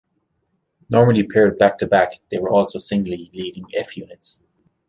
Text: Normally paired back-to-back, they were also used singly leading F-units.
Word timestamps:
Normally 0.89 1.27
paired 1.27 1.59
back-to-back, 1.59 2.21
they 2.31 2.39
were 2.39 2.49
also 2.49 2.77
used 2.77 2.87
singly 2.87 3.29
leading 3.35 3.65
F-units. 3.75 4.43